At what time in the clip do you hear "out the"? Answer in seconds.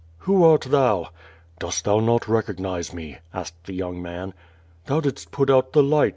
5.51-5.83